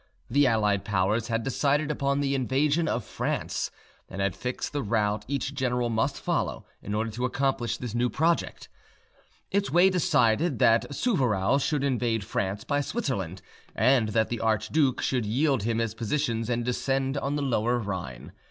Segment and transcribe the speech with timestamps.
[0.31, 3.69] The Allied Powers had decided upon the invasion of France,
[4.09, 8.09] and had fixed the route each general must follow in order to accomplish this new
[8.09, 8.67] project.
[9.51, 13.43] It way decided that Souvarow should invade France by Switzerland,
[13.75, 17.77] and that the arch duke should yield him his positions and descend on the Lower
[17.77, 18.31] Rhine.